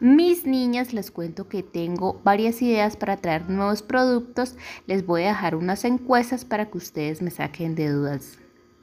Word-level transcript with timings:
Mis 0.00 0.44
niñas, 0.44 0.92
les 0.92 1.12
cuento 1.12 1.48
que 1.48 1.62
tengo 1.62 2.20
varias 2.24 2.60
ideas 2.62 2.96
para 2.96 3.16
traer 3.16 3.48
nuevos 3.48 3.80
productos. 3.82 4.56
Les 4.86 5.06
voy 5.06 5.22
a 5.22 5.28
dejar 5.28 5.54
unas 5.54 5.84
encuestas 5.84 6.44
para 6.44 6.68
que 6.68 6.78
ustedes 6.78 7.22
me 7.22 7.30
saquen 7.30 7.76
de 7.76 7.88
dudas. 7.88 8.38